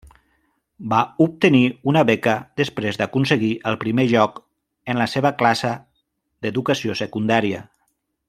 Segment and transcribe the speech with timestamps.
[0.93, 1.59] Va obtenir
[1.91, 4.41] una beca després d'aconseguir el primer lloc
[4.95, 5.75] en la seva classe
[6.47, 7.63] d'educació secundària.